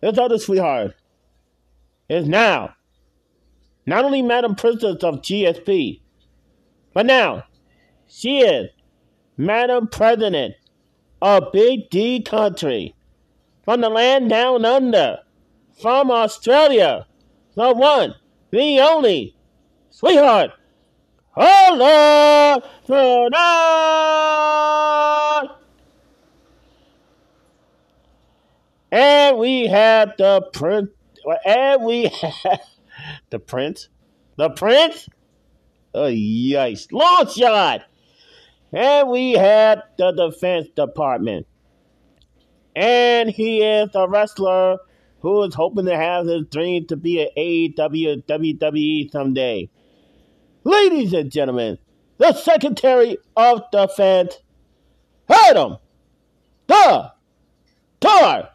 This 0.00 0.16
other 0.16 0.38
sweetheart 0.38 0.94
is 2.08 2.26
now 2.26 2.74
not 3.84 4.06
only 4.06 4.22
Madam 4.22 4.54
President 4.54 5.04
of 5.04 5.16
GSP, 5.16 6.00
but 6.94 7.04
now 7.04 7.44
she 8.08 8.38
is 8.38 8.70
Madam 9.36 9.88
President 9.88 10.54
of 11.20 11.52
Big 11.52 11.90
D 11.90 12.22
Country 12.22 12.94
from 13.62 13.82
the 13.82 13.90
land 13.90 14.30
down 14.30 14.64
under, 14.64 15.18
from 15.82 16.10
Australia, 16.10 17.06
the 17.54 17.74
one, 17.74 18.14
the 18.50 18.80
only, 18.80 19.36
sweetheart, 19.90 20.52
Hola 21.38 22.62
tonight. 22.86 23.38
And 28.90 29.36
we 29.36 29.66
have 29.66 30.14
the 30.16 30.40
prince, 30.54 30.88
and 31.44 31.84
we 31.84 32.04
have 32.06 32.60
the 33.30 33.38
prince, 33.38 33.90
the 34.36 34.48
prince. 34.48 35.10
Oh, 35.92 36.10
yikes! 36.10 36.90
Long 36.90 37.28
shot. 37.28 37.82
And 38.72 39.10
we 39.10 39.32
had 39.32 39.82
the 39.98 40.12
Defense 40.12 40.68
Department. 40.74 41.46
And 42.74 43.28
he 43.28 43.62
is 43.62 43.90
a 43.94 44.08
wrestler 44.08 44.78
who 45.20 45.42
is 45.42 45.54
hoping 45.54 45.84
to 45.84 45.96
have 45.96 46.24
his 46.24 46.46
dream 46.46 46.86
to 46.86 46.96
be 46.96 47.20
an 47.20 47.28
AEW 47.36 48.24
WWE 48.24 49.10
someday. 49.12 49.68
Ladies 50.66 51.12
and 51.12 51.30
gentlemen, 51.30 51.78
the 52.18 52.32
Secretary 52.32 53.18
of 53.36 53.62
Defense, 53.70 54.40
Adam, 55.28 55.76
the 56.66 57.12
Tar 58.00 58.50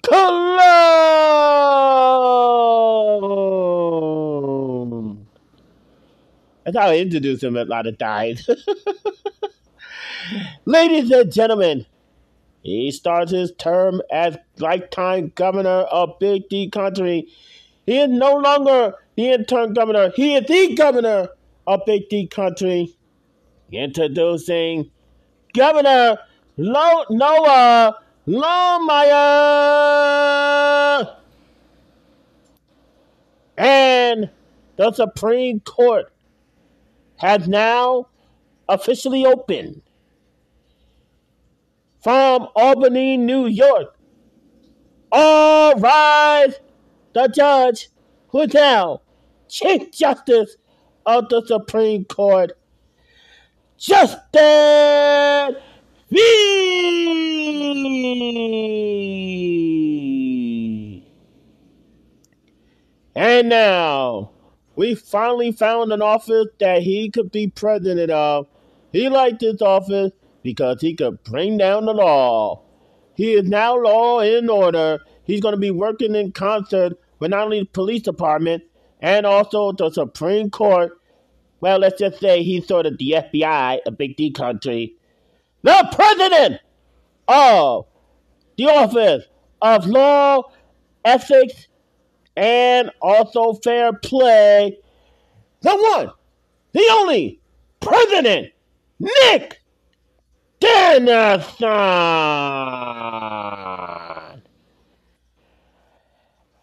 Cologne. 0.00 0.46
That's 6.62 6.76
how 6.76 6.90
I 6.90 6.98
introduce 6.98 7.42
him 7.42 7.56
a 7.56 7.64
lot 7.64 7.88
of 7.88 7.98
times. 7.98 8.48
Ladies 10.64 11.10
and 11.10 11.32
gentlemen, 11.32 11.84
he 12.62 12.92
starts 12.92 13.32
his 13.32 13.50
term 13.58 14.00
as 14.12 14.38
lifetime 14.58 15.32
governor 15.34 15.80
of 15.90 16.16
Big 16.20 16.48
D 16.48 16.70
Country. 16.70 17.26
He 17.86 17.98
is 17.98 18.08
no 18.08 18.36
longer 18.36 18.94
the 19.16 19.32
interim 19.32 19.74
governor. 19.74 20.12
He 20.14 20.36
is 20.36 20.46
the 20.46 20.76
governor 20.76 21.30
Big 21.78 22.08
D 22.08 22.26
Country. 22.26 22.94
Introducing 23.72 24.90
Governor 25.54 26.18
Lo- 26.56 27.04
Noah 27.10 27.98
Longmire. 28.26 29.16
And 33.56 34.30
the 34.76 34.92
Supreme 34.92 35.60
Court 35.60 36.12
has 37.16 37.46
now 37.46 38.06
officially 38.68 39.26
opened 39.26 39.82
from 42.02 42.48
Albany, 42.56 43.16
New 43.18 43.46
York. 43.46 43.94
All 45.12 45.74
rise, 45.74 46.54
the 47.12 47.28
judge 47.28 47.90
who 48.28 48.40
is 48.42 48.54
now 48.54 49.02
Chief 49.48 49.90
Justice 49.92 50.56
of 51.18 51.28
the 51.28 51.44
Supreme 51.46 52.04
Court, 52.04 52.52
Justin 53.76 55.56
V. 56.10 56.80
And 63.14 63.48
now, 63.48 64.30
we 64.76 64.94
finally 64.94 65.52
found 65.52 65.92
an 65.92 66.00
office 66.00 66.46
that 66.58 66.82
he 66.82 67.10
could 67.10 67.32
be 67.32 67.48
president 67.48 68.10
of. 68.10 68.46
He 68.92 69.08
liked 69.08 69.40
this 69.40 69.60
office 69.60 70.12
because 70.42 70.80
he 70.80 70.94
could 70.94 71.22
bring 71.24 71.58
down 71.58 71.86
the 71.86 71.92
law. 71.92 72.62
He 73.14 73.32
is 73.32 73.48
now 73.48 73.76
law 73.76 74.20
and 74.20 74.48
order. 74.48 75.00
He's 75.24 75.40
going 75.40 75.54
to 75.54 75.60
be 75.60 75.70
working 75.70 76.14
in 76.14 76.32
concert 76.32 76.94
with 77.18 77.30
not 77.32 77.44
only 77.44 77.60
the 77.60 77.66
police 77.66 78.02
department 78.02 78.62
and 79.00 79.26
also 79.26 79.72
the 79.72 79.90
Supreme 79.90 80.50
Court. 80.50 80.99
Well, 81.60 81.78
let's 81.78 81.98
just 81.98 82.20
say 82.20 82.42
he's 82.42 82.66
sort 82.66 82.86
of 82.86 82.96
the 82.98 83.16
FBI, 83.18 83.80
a 83.86 83.90
big 83.90 84.16
D 84.16 84.30
country. 84.30 84.94
The 85.62 85.88
president 85.92 86.60
of 87.28 87.86
the 88.56 88.64
Office 88.64 89.24
of 89.60 89.86
Law, 89.86 90.42
Ethics, 91.04 91.68
and 92.36 92.90
also 93.02 93.54
Fair 93.54 93.92
Play. 93.92 94.78
The 95.60 95.76
one, 95.76 96.10
the 96.72 96.88
only 96.92 97.40
President 97.80 98.52
Nick 98.98 99.60
Dennison. 100.60 101.66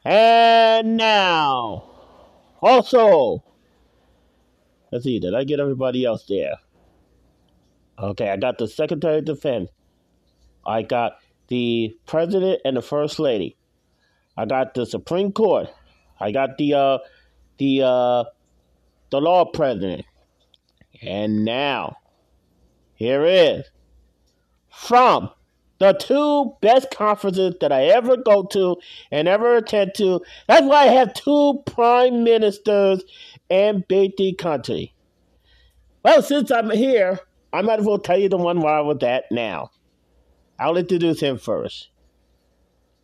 And 0.04 0.98
now, 0.98 1.90
also, 2.62 3.44
let's 4.91 5.04
see, 5.04 5.19
did 5.19 5.34
I 5.34 5.43
get 5.43 5.60
everybody 5.60 6.06
else 6.06 6.26
there? 6.28 6.56
Okay, 8.00 8.30
I 8.30 8.38
got 8.38 8.58
the 8.58 8.67
Secretary 8.67 9.19
of 9.19 9.26
Defense. 9.26 9.69
I 10.65 10.84
got 10.84 11.19
the 11.47 11.95
President 12.06 12.62
and 12.65 12.78
the 12.78 12.82
First 12.82 13.19
Lady. 13.19 13.58
I 14.36 14.45
got 14.45 14.73
the 14.73 14.86
Supreme 14.86 15.32
Court. 15.32 15.69
I 16.19 16.32
got 16.32 16.58
the 16.58 16.73
uh 16.73 16.97
the 17.58 17.82
uh 17.84 18.23
the 19.10 19.21
law 19.21 19.45
president. 19.45 20.06
And 21.02 21.45
now 21.45 21.97
here 22.95 23.23
is 23.26 23.65
from 24.71 25.30
the 25.80 25.93
two 25.93 26.56
best 26.62 26.89
conferences 26.91 27.56
that 27.62 27.71
I 27.71 27.86
ever 27.86 28.17
go 28.17 28.43
to 28.47 28.78
and 29.12 29.28
ever 29.28 29.58
attend 29.58 29.91
to. 29.97 30.21
That's 30.47 30.65
why 30.65 30.84
I 30.84 30.88
have 30.88 31.13
two 31.13 31.62
prime 31.65 32.23
ministers 32.23 33.04
in 33.50 33.84
Big 33.88 34.16
D 34.16 34.34
country. 34.34 34.94
Well, 36.04 36.22
since 36.22 36.52
I'm 36.52 36.70
here, 36.70 37.20
I 37.52 37.62
might 37.62 37.80
as 37.80 37.86
well 37.86 38.00
tell 38.00 38.20
you 38.20 38.30
the 38.30 38.38
one 38.38 38.62
where 38.62 38.74
I 38.74 38.82
was 38.82 39.02
at 39.04 39.26
now. 39.32 39.72
I'll 40.60 40.78
introduce 40.78 41.20
him 41.20 41.38
first. 41.38 41.90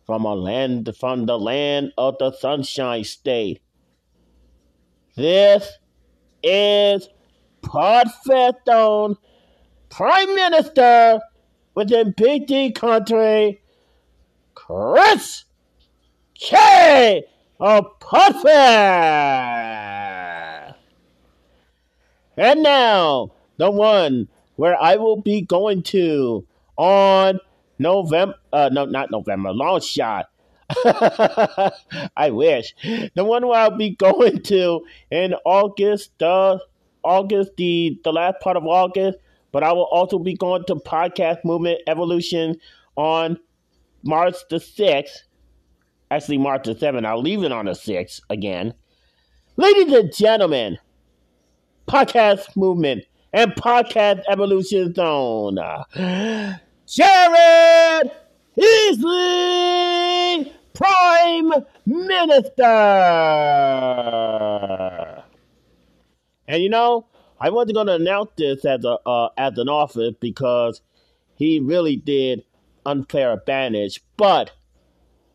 From 0.06 0.24
a 0.24 0.34
land 0.34 0.90
from 0.98 1.26
the 1.26 1.38
land 1.38 1.92
of 1.96 2.16
the 2.18 2.32
Sunshine 2.32 3.04
State. 3.04 3.62
This 5.16 5.70
is 6.42 7.08
Podfest 7.62 9.16
Prime 9.88 10.34
Minister 10.34 11.20
within 11.74 12.12
D 12.16 12.72
country, 12.72 13.62
Chris 14.54 15.44
K. 16.34 17.24
of 17.64 17.98
Podfest. 17.98 18.44
And 22.36 22.62
now, 22.62 23.32
the 23.56 23.70
one 23.70 24.28
where 24.56 24.76
I 24.80 24.96
will 24.96 25.16
be 25.16 25.40
going 25.40 25.82
to 25.84 26.46
on 26.76 27.40
November, 27.78 28.34
uh, 28.52 28.68
no, 28.70 28.84
not 28.84 29.10
November, 29.10 29.52
long 29.52 29.80
shot. 29.80 30.26
I 30.84 32.30
wish. 32.30 32.74
The 33.14 33.24
one 33.24 33.46
where 33.46 33.58
I'll 33.58 33.78
be 33.78 33.90
going 33.90 34.42
to 34.42 34.84
in 35.10 35.34
August, 35.46 36.22
uh, 36.22 36.58
August, 37.02 37.52
the, 37.56 37.98
the 38.04 38.12
last 38.12 38.40
part 38.42 38.58
of 38.58 38.66
August, 38.66 39.16
but 39.52 39.62
I 39.62 39.72
will 39.72 39.88
also 39.90 40.18
be 40.18 40.34
going 40.34 40.64
to 40.66 40.74
Podcast 40.74 41.46
Movement 41.46 41.80
Evolution 41.86 42.60
on 42.96 43.38
March 44.02 44.36
the 44.50 44.56
6th. 44.56 45.22
Actually, 46.14 46.38
March 46.38 46.62
the 46.62 46.76
7th. 46.76 47.04
I'll 47.04 47.20
leave 47.20 47.42
it 47.42 47.50
on 47.50 47.64
the 47.64 47.74
six 47.74 48.20
again. 48.30 48.72
Ladies 49.56 49.92
and 49.92 50.14
gentlemen, 50.14 50.78
Podcast 51.88 52.54
Movement 52.54 53.02
and 53.32 53.50
Podcast 53.56 54.22
Evolution 54.28 54.94
Zone. 54.94 55.56
Jared 55.96 58.12
Easley, 58.56 60.52
Prime 60.72 61.50
Minister. 61.84 62.62
And 66.46 66.62
you 66.62 66.68
know, 66.68 67.08
I 67.40 67.50
wasn't 67.50 67.74
going 67.74 67.88
to 67.88 67.94
announce 67.94 68.30
this 68.36 68.64
as 68.64 68.84
a 68.84 68.98
uh, 69.04 69.30
as 69.36 69.58
an 69.58 69.68
office 69.68 70.14
because 70.20 70.80
he 71.34 71.58
really 71.58 71.96
did 71.96 72.44
unfair 72.86 73.32
advantage, 73.32 74.00
but 74.16 74.52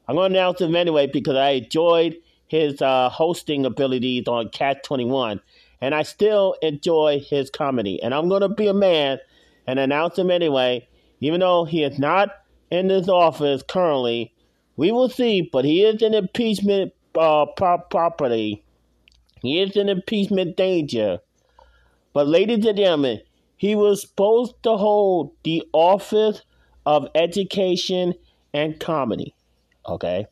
I'm 0.10 0.16
going 0.16 0.34
to 0.34 0.40
announce 0.40 0.60
him 0.60 0.76
anyway 0.76 1.06
because 1.06 1.36
I 1.36 1.50
enjoyed 1.52 2.18
his 2.48 2.82
uh, 2.82 3.10
hosting 3.10 3.64
abilities 3.68 4.28
on 4.28 4.50
Catch 4.50 4.82
21, 4.82 5.40
and 5.82 5.94
I 5.94 6.02
still 6.02 6.56
enjoy 6.64 7.20
his 7.20 7.52
comedy. 7.52 8.02
And 8.02 8.12
I'm 8.12 8.28
going 8.28 8.42
to 8.42 8.50
be 8.50 8.66
a 8.66 8.74
man 8.74 9.20
and 9.68 9.78
announce 9.78 10.18
him 10.18 10.32
anyway, 10.32 10.88
even 11.20 11.42
though 11.42 11.66
he 11.66 11.84
is 11.84 12.00
not 12.00 12.32
in 12.72 12.88
this 12.88 13.08
office 13.08 13.62
currently. 13.62 14.34
We 14.78 14.92
will 14.92 15.10
see, 15.10 15.44
but 15.44 15.64
he 15.64 15.84
is 15.84 16.02
in 16.02 16.16
impeachment 16.16 16.92
uh, 17.16 17.46
property. 17.46 18.64
He 19.44 19.62
is 19.62 19.78
in 19.78 19.90
impeachment 19.90 20.58
danger. 20.58 21.20
But, 22.14 22.28
ladies 22.28 22.66
and 22.66 22.76
gentlemen, 22.76 23.22
he 23.58 23.76
was 23.76 24.02
supposed 24.02 24.56
to 24.64 24.76
hold 24.76 25.34
the 25.44 25.62
office 25.72 26.42
of 26.84 27.10
education 27.14 28.16
and 28.56 28.80
comedy. 28.80 29.36
Okay? 29.88 30.28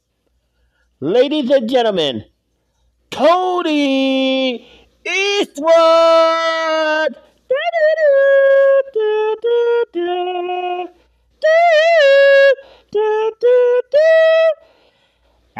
Ladies 1.00 1.50
and 1.50 1.70
gentlemen, 1.70 2.26
Cody 3.12 4.68
Eastwood! 5.06 5.68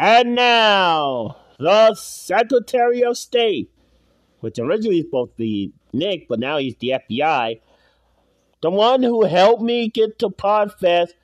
And 0.00 0.36
now, 0.36 1.36
the 1.58 1.94
Secretary 1.94 3.02
of 3.02 3.18
State, 3.18 3.70
which 4.40 4.58
originally 4.58 4.98
was 4.98 5.06
supposed 5.06 5.32
to 5.32 5.38
be 5.38 5.72
Nick, 5.92 6.28
but 6.28 6.38
now 6.38 6.58
he's 6.58 6.76
the 6.76 6.94
FBI, 7.10 7.60
the 8.62 8.70
one 8.70 9.02
who 9.02 9.24
helped 9.24 9.62
me 9.62 9.88
get 9.88 10.18
to 10.20 10.28
Podfest 10.28 11.14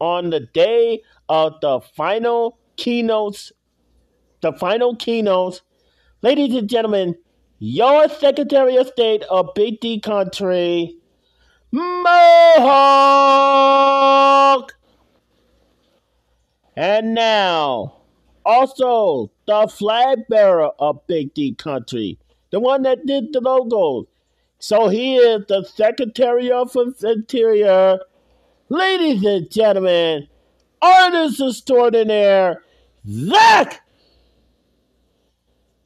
on 0.00 0.30
the 0.30 0.40
day 0.40 1.02
of 1.28 1.60
the 1.60 1.80
final 1.80 2.58
keynotes, 2.76 3.52
the 4.40 4.52
final 4.52 4.96
keynotes. 4.96 5.62
Ladies 6.22 6.54
and 6.56 6.68
gentlemen, 6.68 7.16
your 7.58 8.08
Secretary 8.08 8.76
of 8.76 8.88
State 8.88 9.22
of 9.24 9.54
Big 9.54 9.80
D 9.80 10.00
Country, 10.00 10.96
Mohawk! 11.72 12.62
And 16.74 17.14
now, 17.14 17.96
also 18.44 19.30
the 19.46 19.68
flag 19.68 20.20
bearer 20.28 20.70
of 20.78 21.06
Big 21.06 21.34
D 21.34 21.54
Country, 21.54 22.18
the 22.50 22.60
one 22.60 22.82
that 22.82 23.06
did 23.06 23.32
the 23.32 23.40
logos. 23.40 24.06
So 24.58 24.88
he 24.88 25.16
is 25.16 25.44
the 25.48 25.64
Secretary 25.64 26.50
of 26.50 26.76
Interior. 27.02 27.98
Ladies 28.72 29.24
and 29.24 29.50
gentlemen, 29.50 30.28
artist 30.80 31.40
extraordinaire, 31.40 32.62
Zach! 33.04 33.80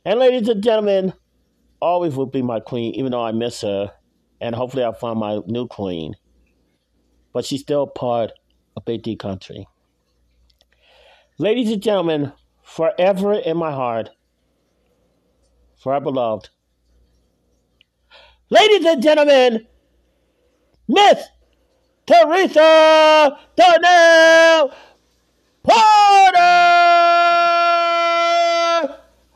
And 0.05 0.21
ladies 0.21 0.51
and 0.51 0.63
gentlemen, 0.63 1.15
always 1.81 2.15
will 2.15 2.27
be 2.27 2.43
my 2.43 2.61
queen, 2.61 2.95
even 2.95 3.13
though 3.13 3.25
I 3.25 3.33
miss 3.33 3.63
her. 3.63 3.91
And 4.39 4.55
hopefully 4.55 4.85
I'll 4.85 4.93
find 4.93 5.19
my 5.19 5.41
new 5.47 5.67
queen. 5.67 6.15
But 7.33 7.47
she's 7.47 7.63
still 7.63 7.87
part 7.87 8.33
of 8.77 8.85
Big 8.85 9.19
Country. 9.19 9.67
Ladies 11.39 11.73
and 11.73 11.83
gentlemen, 11.83 12.35
forever 12.63 13.33
in 13.33 13.57
my 13.57 13.73
heart, 13.73 14.11
forever 15.83 16.11
loved. 16.11 16.51
Ladies 18.51 18.85
and 18.85 19.03
gentlemen, 19.03 19.67
Miss 20.87 21.25
Teresa 22.07 23.39
Darnell 23.57 24.75
Porter! 25.63 26.45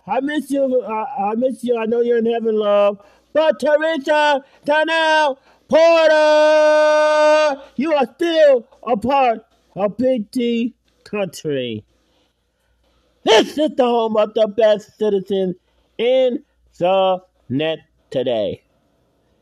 I 0.07 0.21
miss 0.21 0.51
you. 0.51 0.83
I, 0.83 1.31
I 1.31 1.35
miss 1.35 1.65
you. 1.65 1.79
I 1.79 1.87
know 1.87 2.01
you're 2.01 2.19
in 2.19 2.27
heaven, 2.27 2.57
love. 2.57 3.01
But 3.33 3.59
Teresa 3.61 4.45
Darnell 4.65 5.39
Porter, 5.69 7.63
you 7.77 7.95
are 7.95 8.07
still 8.15 8.67
a 8.83 8.97
part 8.97 9.45
of 9.75 9.97
Big 9.97 10.31
D 10.31 10.75
country. 11.05 11.85
This 13.25 13.59
is 13.59 13.71
the 13.77 13.85
home 13.85 14.17
of 14.17 14.35
the 14.35 14.49
best 14.49 14.97
citizen 14.99 15.55
in 15.99 16.45
the 16.79 17.23
net 17.49 17.81
today. 18.11 18.63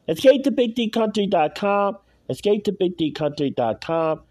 Escape 0.09 0.45
to 0.45 0.51
BigDCountry.com. 0.51 1.99
Escape 2.29 2.65
to 2.65 2.73
BigDCountry.com. 2.73 4.23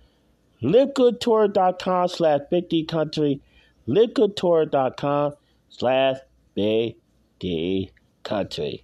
LiveGoodTour.com 0.61 2.07
slash 2.07 2.41
BigDCountry. 2.51 3.39
LiveGoodTour.com 3.87 5.33
slash 5.69 6.17
BigDCountry. 6.57 8.83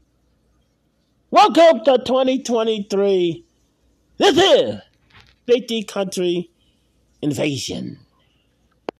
Welcome 1.31 1.83
to 1.85 1.97
2023. 2.05 3.45
This 4.17 4.37
is 4.37 4.81
Big 5.45 5.67
D 5.67 5.83
Country 5.83 6.49
Invasion. 7.21 7.99